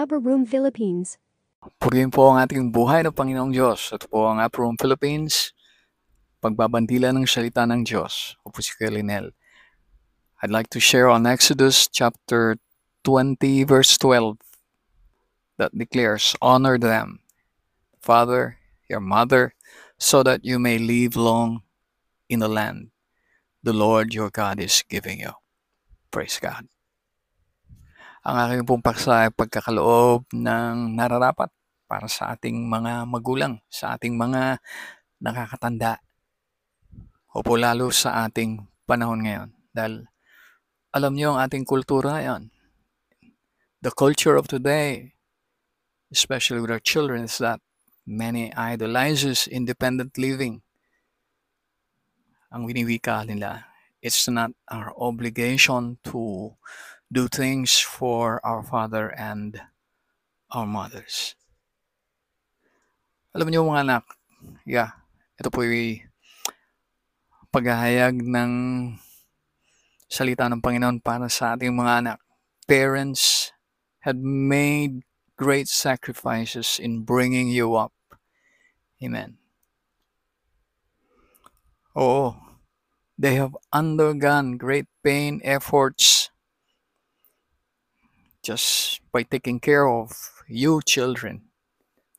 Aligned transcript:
Upper 0.00 0.16
Room 0.16 0.48
Philippines. 0.48 1.20
Purihin 1.76 2.08
po 2.08 2.32
ang 2.32 2.40
ating 2.40 2.72
buhay 2.72 3.04
ng 3.04 3.12
Panginoong 3.12 3.52
Diyos. 3.52 3.92
Ito 3.92 4.08
po 4.08 4.24
ang 4.24 4.40
Upper 4.40 4.64
Room 4.64 4.80
Philippines. 4.80 5.52
Pagbabandila 6.40 7.12
ng 7.12 7.28
salita 7.28 7.68
ng 7.68 7.84
Diyos. 7.84 8.32
Ako 8.40 8.48
po 8.48 8.58
si 8.64 8.72
Kuya 8.72 8.88
I'd 10.40 10.48
like 10.48 10.72
to 10.72 10.80
share 10.80 11.12
on 11.12 11.28
Exodus 11.28 11.84
chapter 11.84 12.56
20 13.04 13.68
verse 13.68 14.00
12 14.00 14.40
that 15.60 15.76
declares, 15.76 16.32
Honor 16.40 16.80
them, 16.80 17.20
father, 18.00 18.56
your 18.88 19.04
mother, 19.04 19.52
so 20.00 20.24
that 20.24 20.48
you 20.48 20.56
may 20.56 20.80
live 20.80 21.12
long 21.12 21.60
in 22.32 22.40
the 22.40 22.48
land 22.48 22.88
the 23.62 23.76
Lord 23.76 24.14
your 24.14 24.30
God 24.30 24.60
is 24.60 24.80
giving 24.88 25.20
you. 25.20 25.32
Praise 26.10 26.40
God. 26.40 26.66
Ang 28.20 28.36
aking 28.36 28.64
pong 28.68 28.84
paksa 28.84 29.24
ay 29.24 29.32
pagkakaloob 29.32 30.28
ng 30.36 30.92
nararapat 30.92 31.48
para 31.88 32.04
sa 32.04 32.36
ating 32.36 32.68
mga 32.68 33.08
magulang, 33.08 33.64
sa 33.72 33.96
ating 33.96 34.12
mga 34.12 34.60
nakakatanda, 35.24 36.04
o 37.32 37.40
po 37.40 37.56
lalo 37.56 37.88
sa 37.88 38.28
ating 38.28 38.60
panahon 38.84 39.24
ngayon. 39.24 39.48
Dahil 39.72 40.04
alam 40.92 41.16
niyo 41.16 41.32
ang 41.32 41.48
ating 41.48 41.64
kultura 41.64 42.20
yan. 42.20 42.52
The 43.80 43.94
culture 43.94 44.36
of 44.36 44.52
today, 44.52 45.16
especially 46.12 46.60
with 46.60 46.68
our 46.68 46.82
children, 46.82 47.24
is 47.24 47.40
that 47.40 47.64
many 48.04 48.52
idolizes 48.52 49.48
independent 49.48 50.20
living. 50.20 50.60
Ang 52.52 52.68
winiwika 52.68 53.24
nila, 53.24 53.69
it's 54.00 54.28
not 54.28 54.52
our 54.68 54.92
obligation 54.96 56.00
to 56.04 56.56
do 57.12 57.28
things 57.28 57.78
for 57.78 58.40
our 58.44 58.62
father 58.64 59.12
and 59.12 59.60
our 60.50 60.66
mothers. 60.66 61.36
Alam 63.30 63.52
niyo 63.52 63.62
mga 63.62 63.86
anak, 63.86 64.04
yeah, 64.66 64.98
ito 65.38 65.52
po 65.52 65.62
yung 65.62 66.10
paghahayag 67.54 68.18
ng 68.26 68.52
salita 70.10 70.50
ng 70.50 70.58
Panginoon 70.58 70.98
para 70.98 71.30
sa 71.30 71.54
ating 71.54 71.70
mga 71.70 71.92
anak. 72.02 72.18
Parents 72.66 73.54
had 74.02 74.18
made 74.22 75.06
great 75.38 75.66
sacrifices 75.70 76.78
in 76.78 77.06
bringing 77.06 77.50
you 77.50 77.78
up. 77.78 77.94
Amen. 79.02 79.38
Oo, 81.94 82.49
they 83.20 83.36
have 83.36 83.52
undergone 83.68 84.56
great 84.56 84.88
pain, 85.04 85.44
efforts, 85.44 86.32
just 88.40 89.04
by 89.12 89.20
taking 89.20 89.60
care 89.60 89.84
of 89.84 90.08
you 90.48 90.80
children 90.80 91.52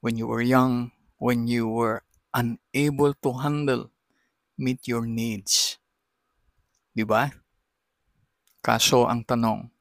when 0.05 0.13
you 0.13 0.29
were 0.29 0.45
young, 0.45 0.93
when 1.17 1.49
you 1.49 1.65
were 1.65 2.05
unable 2.37 3.17
to 3.17 3.33
handle, 3.41 3.89
meet 4.61 4.85
your 4.85 5.09
needs. 5.09 5.81
Di 6.93 7.01
ba? 7.01 7.33
Kaso 8.61 9.09
ang 9.09 9.25
tanong, 9.25 9.73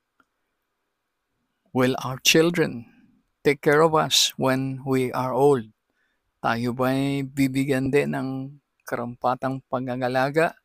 will 1.77 1.93
our 2.01 2.17
children 2.25 2.89
take 3.45 3.61
care 3.61 3.85
of 3.85 3.93
us 3.93 4.33
when 4.41 4.81
we 4.89 5.13
are 5.13 5.37
old? 5.37 5.69
Tayo 6.41 6.73
ba'y 6.73 7.29
bibigyan 7.29 7.93
din 7.93 8.17
ng 8.17 8.29
karampatang 8.89 9.61
pangangalaga, 9.69 10.57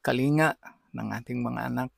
kalinga 0.00 0.56
ng 0.92 1.08
ating 1.14 1.40
mga 1.40 1.60
anak? 1.72 1.90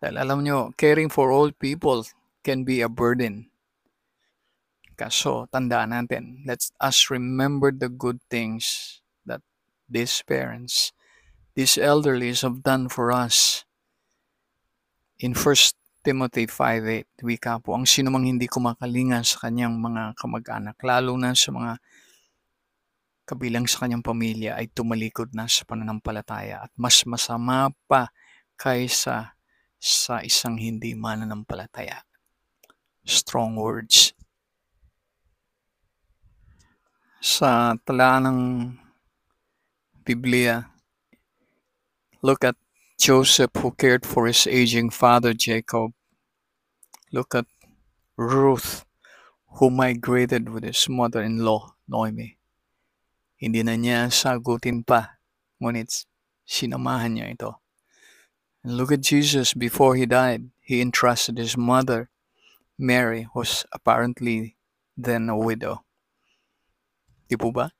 Dahil 0.00 0.16
alam 0.20 0.44
nyo, 0.44 0.70
caring 0.76 1.08
for 1.08 1.32
old 1.32 1.56
people 1.56 2.04
can 2.44 2.62
be 2.62 2.84
a 2.84 2.90
burden. 2.90 3.48
Kaso, 4.96 5.44
tandaan 5.52 5.92
natin, 5.92 6.46
let's 6.48 6.72
us 6.80 7.12
remember 7.12 7.68
the 7.68 7.92
good 7.92 8.16
things 8.32 8.96
that 9.28 9.44
these 9.84 10.24
parents, 10.24 10.96
these 11.52 11.76
elderlies 11.76 12.40
have 12.40 12.64
done 12.64 12.88
for 12.88 13.12
us. 13.12 13.68
In 15.20 15.36
1 15.36 16.04
Timothy 16.04 16.48
5.8, 16.48 17.24
wika 17.24 17.60
po, 17.60 17.76
ang 17.76 17.84
sino 17.84 18.08
mang 18.08 18.24
hindi 18.24 18.48
kumakalinga 18.48 19.20
sa 19.26 19.48
kanyang 19.48 19.76
mga 19.80 20.16
kamag-anak, 20.16 20.76
lalo 20.80 21.18
na 21.18 21.34
sa 21.34 21.52
mga 21.52 21.82
kabilang 23.26 23.66
sa 23.66 23.84
kanyang 23.84 24.06
pamilya 24.06 24.54
ay 24.54 24.70
tumalikod 24.70 25.34
na 25.34 25.50
sa 25.50 25.66
pananampalataya 25.66 26.62
at 26.62 26.72
mas 26.78 27.02
masama 27.02 27.74
pa 27.90 28.14
kaysa 28.54 29.34
sa 29.82 30.22
isang 30.22 30.56
hindi 30.56 30.94
mananampalataya. 30.94 32.06
Strong 33.02 33.58
words. 33.58 34.14
Sa 37.18 37.74
talaan 37.82 38.22
ng 38.30 38.40
Biblia, 40.06 40.70
look 42.22 42.46
at 42.46 42.54
Joseph 42.94 43.50
who 43.58 43.74
cared 43.74 44.06
for 44.06 44.30
his 44.30 44.46
aging 44.46 44.94
father 44.94 45.34
Jacob. 45.34 45.90
Look 47.10 47.34
at 47.34 47.50
Ruth 48.14 48.86
who 49.58 49.68
migrated 49.70 50.48
with 50.48 50.62
his 50.62 50.86
mother-in-law 50.88 51.74
Noemi. 51.90 52.38
Hindi 53.36 53.60
na 53.60 53.76
niya 53.76 54.08
sagutin 54.08 54.80
pa, 54.80 55.20
ngunit 55.60 56.08
sinamahan 56.48 57.12
niya 57.16 57.26
ito. 57.32 57.50
Look 58.66 58.90
at 58.90 59.04
Jesus 59.04 59.54
before 59.54 59.94
he 59.94 60.08
died. 60.08 60.50
He 60.58 60.82
entrusted 60.82 61.38
his 61.38 61.54
mother, 61.54 62.10
Mary, 62.74 63.30
who's 63.30 63.62
apparently 63.70 64.58
then 64.98 65.30
a 65.30 65.38
widow. 65.38 65.86
Di 67.30 67.38
po 67.38 67.54
ba? 67.54 67.70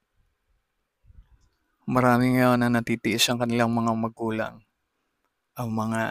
Marami 1.86 2.38
ngayon 2.38 2.62
na 2.62 2.70
natitiis 2.70 3.26
ang 3.30 3.38
kanilang 3.38 3.70
mga 3.70 3.94
magulang, 3.94 4.62
ang 5.54 5.70
mga 5.70 6.02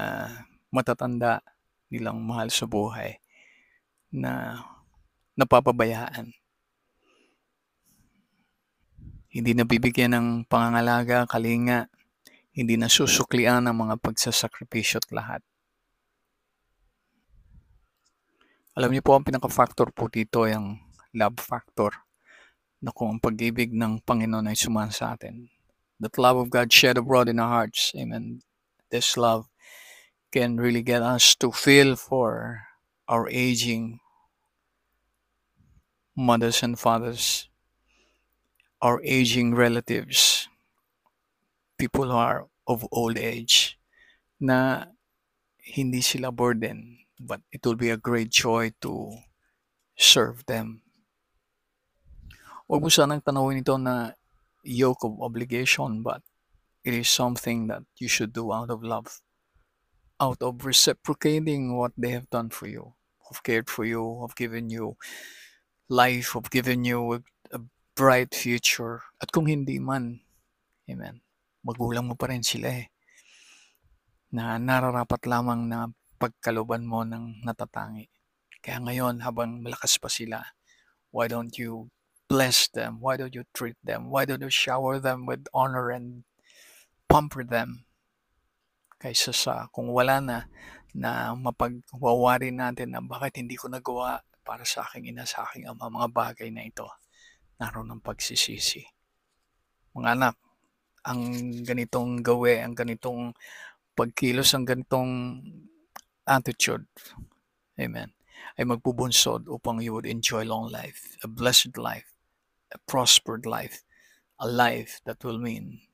matatanda 0.72 1.44
nilang 1.92 2.20
mahal 2.20 2.52
sa 2.52 2.68
buhay 2.68 3.20
na 4.12 4.60
napapabayaan. 5.36 6.32
Hindi 9.36 9.52
nabibigyan 9.52 10.16
ng 10.16 10.28
pangangalaga, 10.48 11.28
kalinga, 11.28 11.92
hindi 12.56 12.80
nasusuklian 12.80 13.68
ang 13.68 13.84
mga 13.84 14.00
pagsasakripisyo 14.00 15.04
at 15.04 15.10
lahat. 15.12 15.42
Alam 18.80 18.96
niyo 18.96 19.04
po, 19.04 19.12
ang 19.20 19.28
pinaka-factor 19.28 19.92
po 19.92 20.08
dito 20.08 20.48
yung 20.48 20.80
love 21.12 21.36
factor 21.44 21.92
na 22.80 22.96
kung 22.96 23.16
ang 23.16 23.20
pag-ibig 23.20 23.76
ng 23.76 24.04
Panginoon 24.08 24.48
ay 24.48 24.56
suman 24.56 24.92
sa 24.92 25.20
atin. 25.20 25.52
That 26.00 26.16
love 26.16 26.40
of 26.40 26.48
God 26.52 26.72
shed 26.72 26.96
abroad 26.96 27.28
in 27.28 27.40
our 27.40 27.48
hearts. 27.48 27.92
Amen. 27.96 28.40
This 28.88 29.16
love 29.20 29.52
can 30.32 30.60
really 30.60 30.84
get 30.84 31.04
us 31.04 31.36
to 31.40 31.52
feel 31.52 31.96
for 31.96 32.64
our 33.08 33.28
aging 33.32 34.00
mothers 36.16 36.64
and 36.64 36.80
fathers, 36.80 37.48
our 38.82 39.02
aging 39.04 39.56
relatives, 39.56 40.48
people 41.78 42.06
who 42.06 42.18
are 42.18 42.48
of 42.68 42.86
old 42.92 43.18
age, 43.18 43.78
na 44.40 44.86
hindi 45.60 46.02
sila 46.02 46.32
burden, 46.32 47.00
but 47.20 47.42
it 47.52 47.66
will 47.66 47.76
be 47.78 47.90
a 47.90 47.98
great 47.98 48.30
joy 48.32 48.72
to 48.82 49.12
serve 49.98 50.46
them. 50.48 50.82
Huwag 52.70 52.82
mo 52.82 52.90
sanang 52.90 53.22
tanawin 53.22 53.62
ito 53.62 53.78
na 53.78 54.12
yoke 54.66 55.06
of 55.06 55.22
obligation, 55.22 56.02
but 56.02 56.22
it 56.84 56.94
is 56.94 57.10
something 57.10 57.68
that 57.68 57.84
you 58.02 58.10
should 58.10 58.34
do 58.34 58.54
out 58.54 58.70
of 58.70 58.84
love, 58.84 59.22
out 60.20 60.42
of 60.42 60.66
reciprocating 60.66 61.76
what 61.78 61.92
they 61.98 62.12
have 62.12 62.30
done 62.30 62.50
for 62.50 62.68
you, 62.68 62.94
have 63.30 63.44
cared 63.44 63.70
for 63.70 63.86
you, 63.86 64.22
have 64.22 64.36
given 64.36 64.70
you 64.70 64.98
life, 65.90 66.34
have 66.34 66.50
given 66.50 66.86
you 66.86 67.24
bright 67.96 68.36
future. 68.36 69.08
At 69.24 69.32
kung 69.32 69.48
hindi 69.48 69.80
man, 69.80 70.20
amen, 70.92 71.24
magulang 71.64 72.12
mo 72.12 72.20
pa 72.20 72.28
rin 72.28 72.44
sila 72.44 72.84
eh, 72.84 72.92
na 74.36 74.60
nararapat 74.60 75.24
lamang 75.24 75.72
na 75.72 75.88
pagkaluban 76.20 76.84
mo 76.84 77.08
ng 77.08 77.48
natatangi. 77.48 78.12
Kaya 78.60 78.84
ngayon, 78.84 79.24
habang 79.24 79.64
malakas 79.64 79.96
pa 79.96 80.12
sila, 80.12 80.44
why 81.16 81.32
don't 81.32 81.56
you 81.56 81.88
bless 82.28 82.68
them? 82.68 83.00
Why 83.00 83.16
don't 83.16 83.32
you 83.32 83.48
treat 83.56 83.80
them? 83.80 84.12
Why 84.12 84.28
don't 84.28 84.44
you 84.44 84.52
shower 84.52 85.00
them 85.00 85.24
with 85.24 85.48
honor 85.56 85.94
and 85.94 86.28
pamper 87.08 87.48
them? 87.48 87.88
Kaysa 89.00 89.32
sa 89.32 89.54
kung 89.72 89.94
wala 89.94 90.20
na, 90.20 90.38
na 90.92 91.32
mapagwawari 91.38 92.52
natin 92.52 92.92
na 92.96 93.00
bakit 93.00 93.40
hindi 93.40 93.56
ko 93.56 93.72
nagawa 93.72 94.20
para 94.44 94.68
sa 94.68 94.84
aking 94.90 95.14
ina, 95.16 95.24
sa 95.24 95.48
aking 95.48 95.70
ama, 95.70 95.88
mga 95.88 96.10
bagay 96.12 96.50
na 96.52 96.66
ito. 96.68 96.88
Naroon 97.62 97.92
ang 97.92 98.04
pagsisisi. 98.04 98.84
Mga 99.96 100.10
anak, 100.12 100.36
ang 101.06 101.22
ganitong 101.64 102.20
gawe, 102.20 102.54
ang 102.66 102.74
ganitong 102.76 103.32
pagkilos, 103.96 104.52
ang 104.52 104.68
ganitong 104.68 105.40
attitude, 106.28 106.90
amen, 107.80 108.12
ay 108.58 108.66
magbubunsod 108.68 109.48
upang 109.48 109.80
you 109.80 109.94
would 109.94 110.10
enjoy 110.10 110.44
long 110.44 110.68
life, 110.68 111.16
a 111.24 111.30
blessed 111.30 111.78
life, 111.78 112.12
a 112.74 112.80
prospered 112.90 113.46
life, 113.46 113.86
a 114.42 114.48
life 114.50 115.00
that 115.06 115.24
will 115.24 115.40
mean 115.40 115.86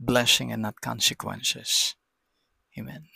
blessing 0.00 0.50
and 0.50 0.62
not 0.62 0.80
consequences. 0.80 1.94
Amen. 2.78 3.06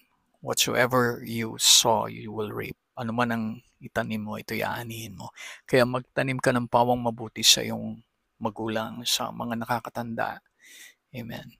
Whatsoever 0.40 1.23
you 1.26 1.56
sow, 1.58 2.06
you 2.06 2.31
will 2.31 2.52
reap. 2.52 2.76
Ano 2.99 3.15
man 3.15 3.31
ang 3.31 3.45
itanim 3.79 4.19
mo, 4.19 4.35
ito 4.35 4.59
yaanihin 4.59 5.15
mo. 5.15 5.31
Kaya 5.62 5.87
magtanim 5.87 6.43
ka 6.43 6.50
ng 6.50 6.67
pawang 6.67 6.99
mabuti 6.99 7.47
sa 7.47 7.62
iyong 7.62 8.03
magulang, 8.43 9.06
sa 9.06 9.31
mga 9.31 9.55
nakakatanda. 9.62 10.43
Amen. 11.15 11.55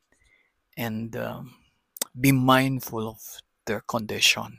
And 0.75 1.15
um, 1.15 1.55
be 2.15 2.35
mindful 2.35 3.15
of 3.15 3.23
their 3.67 3.83
condition. 3.87 4.59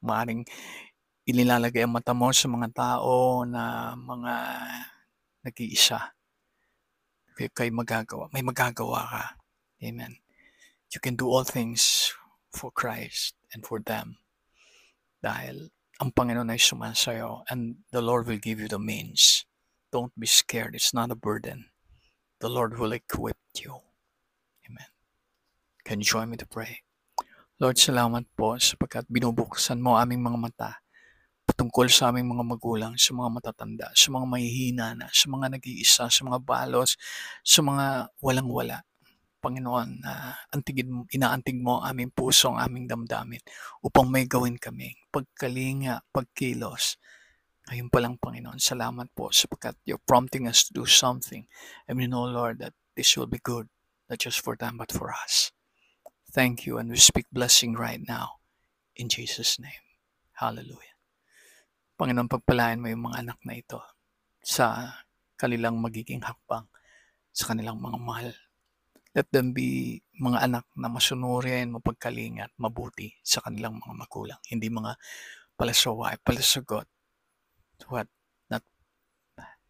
Maaring 0.00 0.48
inilalagay 1.24 1.84
ang 1.84 1.96
mata 1.96 2.12
mo 2.12 2.32
sa 2.32 2.48
mga 2.48 2.68
tao 2.72 3.44
na 3.44 3.92
mga 3.96 4.34
nag-iisa. 5.44 6.12
Kaya 7.34 7.50
kay 7.50 7.68
magagawa. 7.72 8.28
May 8.32 8.44
magagawa 8.44 9.00
ka. 9.08 9.24
Amen. 9.84 10.20
You 10.92 11.02
can 11.02 11.18
do 11.18 11.26
all 11.26 11.42
things 11.42 12.14
for 12.54 12.70
Christ 12.70 13.34
and 13.50 13.66
for 13.66 13.82
them. 13.82 14.22
Dahil 15.18 15.74
ang 16.02 16.10
Panginoon 16.10 16.50
ay 16.50 16.58
sumasayo 16.58 17.46
and 17.46 17.86
the 17.94 18.02
Lord 18.02 18.26
will 18.26 18.40
give 18.40 18.58
you 18.58 18.66
the 18.66 18.82
means. 18.82 19.46
Don't 19.94 20.14
be 20.18 20.26
scared. 20.26 20.74
It's 20.74 20.90
not 20.90 21.14
a 21.14 21.18
burden. 21.18 21.70
The 22.42 22.50
Lord 22.50 22.78
will 22.78 22.90
equip 22.90 23.38
you. 23.54 23.78
Amen. 24.66 24.90
Can 25.86 26.02
you 26.02 26.08
join 26.08 26.30
me 26.30 26.36
to 26.42 26.48
pray? 26.50 26.82
Lord, 27.62 27.78
salamat 27.78 28.26
po 28.34 28.58
sapagkat 28.58 29.06
binubuksan 29.06 29.78
mo 29.78 29.94
aming 29.94 30.26
mga 30.26 30.38
mata 30.38 30.70
patungkol 31.44 31.86
sa 31.92 32.10
aming 32.10 32.26
mga 32.34 32.44
magulang, 32.44 32.96
sa 32.96 33.12
mga 33.12 33.30
matatanda, 33.30 33.86
sa 33.92 34.08
mga 34.10 34.26
mahihina 34.26 34.86
na, 34.96 35.06
sa 35.12 35.28
mga 35.28 35.54
nag-iisa, 35.54 36.08
sa 36.08 36.22
mga 36.24 36.40
balos, 36.40 36.96
sa 37.44 37.60
mga 37.60 38.10
walang-wala. 38.18 38.82
Panginoon, 39.44 40.00
na 40.00 40.32
uh, 40.32 41.04
inaantig 41.12 41.60
mo 41.60 41.84
aming 41.84 42.16
puso, 42.16 42.48
ang 42.48 42.64
aming 42.64 42.88
damdamin 42.88 43.44
upang 43.84 44.08
may 44.08 44.24
gawin 44.24 44.56
kami. 44.56 44.96
Pagkalinga, 45.12 46.00
pagkilos. 46.08 46.96
Ngayon 47.68 47.92
pa 47.92 48.00
lang, 48.00 48.16
Panginoon, 48.16 48.56
salamat 48.56 49.12
po 49.12 49.28
sapagkat 49.28 49.76
you're 49.84 50.00
prompting 50.00 50.48
us 50.48 50.64
to 50.64 50.72
do 50.72 50.88
something. 50.88 51.44
And 51.84 52.00
we 52.00 52.08
know, 52.08 52.24
Lord, 52.24 52.64
that 52.64 52.72
this 52.96 53.12
will 53.20 53.28
be 53.28 53.40
good, 53.44 53.68
not 54.08 54.24
just 54.24 54.40
for 54.40 54.56
them, 54.56 54.80
but 54.80 54.88
for 54.88 55.12
us. 55.12 55.52
Thank 56.32 56.64
you, 56.64 56.80
and 56.80 56.88
we 56.88 56.96
speak 56.96 57.28
blessing 57.28 57.76
right 57.76 58.00
now. 58.00 58.40
In 58.96 59.12
Jesus' 59.12 59.60
name. 59.60 59.84
Hallelujah. 60.40 60.96
Panginoon, 62.00 62.32
pagpalain 62.32 62.80
mo 62.80 62.88
yung 62.88 63.06
mga 63.06 63.20
anak 63.28 63.38
na 63.44 63.54
ito 63.60 63.78
sa 64.40 64.96
kanilang 65.36 65.78
magiging 65.78 66.24
hakbang, 66.24 66.64
sa 67.30 67.52
kanilang 67.52 67.76
mga 67.78 67.98
mahal 68.00 68.32
Let 69.14 69.30
them 69.30 69.54
be 69.54 70.02
mga 70.18 70.42
anak 70.42 70.66
na 70.74 70.90
masunurin, 70.90 71.70
mapagkalingat, 71.70 72.50
mabuti 72.58 73.14
sa 73.22 73.38
kanilang 73.38 73.78
mga 73.78 73.94
magulang. 73.94 74.40
Hindi 74.50 74.66
mga 74.66 74.98
palasaway, 75.54 76.18
palasagot. 76.26 76.90
What 77.86 78.10
not 78.50 78.66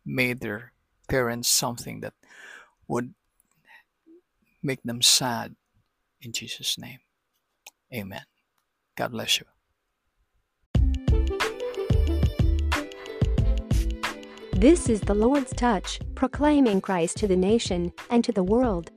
made 0.05 0.41
their 0.41 0.73
parents 1.08 1.49
something 1.49 2.00
that 2.00 2.17
would 2.88 3.12
make 4.62 4.81
them 4.82 5.02
sad. 5.02 5.56
In 6.20 6.32
Jesus' 6.32 6.79
name. 6.79 7.00
Amen. 7.93 8.25
God 8.96 9.12
bless 9.12 9.38
you. 9.38 9.46
This 14.56 14.88
is 14.88 15.02
the 15.02 15.14
Lord's 15.14 15.52
touch, 15.52 16.00
proclaiming 16.14 16.81
Christ 16.81 17.19
to 17.19 17.29
the 17.29 17.37
nation 17.37 17.93
and 18.08 18.25
to 18.25 18.32
the 18.32 18.43
world. 18.43 18.94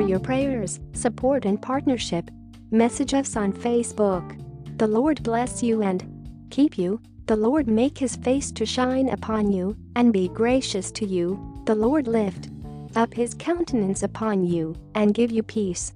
For 0.00 0.06
your 0.06 0.18
prayers, 0.18 0.80
support, 0.94 1.44
and 1.44 1.60
partnership. 1.60 2.30
Message 2.70 3.12
us 3.12 3.36
on 3.36 3.52
Facebook. 3.52 4.24
The 4.78 4.86
Lord 4.86 5.22
bless 5.22 5.62
you 5.62 5.82
and 5.82 6.02
keep 6.48 6.78
you. 6.78 7.02
The 7.26 7.36
Lord 7.36 7.68
make 7.68 7.98
his 7.98 8.16
face 8.16 8.50
to 8.52 8.64
shine 8.64 9.10
upon 9.10 9.52
you 9.52 9.76
and 9.96 10.10
be 10.10 10.28
gracious 10.28 10.90
to 10.92 11.04
you. 11.04 11.38
The 11.66 11.74
Lord 11.74 12.08
lift 12.08 12.48
up 12.96 13.12
his 13.12 13.34
countenance 13.34 14.02
upon 14.02 14.42
you 14.42 14.74
and 14.94 15.12
give 15.12 15.30
you 15.30 15.42
peace. 15.42 15.92